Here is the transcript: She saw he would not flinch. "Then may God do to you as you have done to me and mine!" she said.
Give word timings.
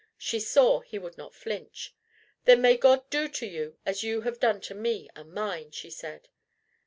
She 0.17 0.39
saw 0.39 0.79
he 0.79 0.97
would 0.97 1.15
not 1.19 1.35
flinch. 1.35 1.93
"Then 2.45 2.59
may 2.59 2.75
God 2.75 3.07
do 3.11 3.27
to 3.27 3.45
you 3.45 3.77
as 3.85 4.01
you 4.01 4.21
have 4.21 4.39
done 4.39 4.59
to 4.61 4.73
me 4.73 5.11
and 5.15 5.31
mine!" 5.31 5.69
she 5.69 5.91
said. 5.91 6.27